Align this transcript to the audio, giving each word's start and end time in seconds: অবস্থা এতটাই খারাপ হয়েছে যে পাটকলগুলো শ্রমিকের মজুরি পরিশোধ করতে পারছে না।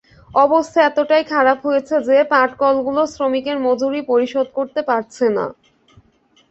অবস্থা 0.35 0.79
এতটাই 0.83 1.23
খারাপ 1.33 1.59
হয়েছে 1.67 1.95
যে 2.07 2.17
পাটকলগুলো 2.31 3.01
শ্রমিকের 3.13 3.57
মজুরি 3.65 4.01
পরিশোধ 4.11 4.47
করতে 4.57 4.81
পারছে 4.89 5.25
না। 5.37 5.45